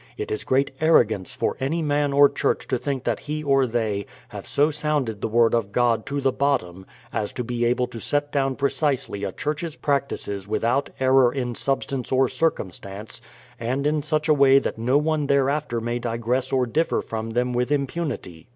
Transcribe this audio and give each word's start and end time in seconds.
It 0.17 0.31
is 0.31 0.43
great 0.43 0.71
arrogance 0.81 1.31
for 1.31 1.55
any 1.59 1.83
man 1.83 2.11
or 2.11 2.27
Church 2.27 2.67
to 2.69 2.79
think 2.79 3.03
that 3.03 3.19
he 3.19 3.43
or 3.43 3.67
they 3.67 4.07
have 4.29 4.47
so 4.47 4.71
sounded 4.71 5.21
the 5.21 5.27
word 5.27 5.53
of 5.53 5.71
God 5.71 6.07
to 6.07 6.19
the 6.19 6.31
bot 6.31 6.61
tom 6.61 6.87
as 7.13 7.31
to 7.33 7.43
be 7.43 7.65
able 7.65 7.85
to 7.85 7.99
set 7.99 8.31
down 8.31 8.55
precisely 8.55 9.23
a 9.23 9.31
Church's 9.31 9.75
practices 9.75 10.47
with 10.47 10.63
out 10.63 10.89
error 10.99 11.31
in 11.31 11.53
substance 11.53 12.11
or 12.11 12.27
circumstance, 12.29 13.21
and 13.59 13.85
in 13.85 14.01
such 14.01 14.27
a 14.27 14.33
way 14.33 14.57
that 14.57 14.79
no 14.79 14.97
one 14.97 15.27
thereafter 15.27 15.79
may 15.79 15.99
digress 15.99 16.51
or 16.51 16.65
differ 16.65 17.01
from 17.01 17.29
them 17.29 17.53
with 17.53 17.71
impunity. 17.71 18.47